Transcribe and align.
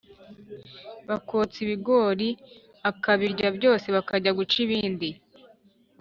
Bakotsa 1.07 1.57
ibigori 1.65 2.29
akabirya 2.89 3.47
byose 3.57 3.85
bakajya 3.95 4.31
guca 4.37 4.57
ibindi. 4.65 5.09